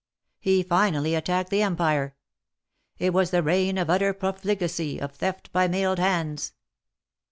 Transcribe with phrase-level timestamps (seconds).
[0.39, 2.15] He finally attacked the Empire.
[2.97, 6.53] It was the reign of utter profligacy, of theft by mailed hands.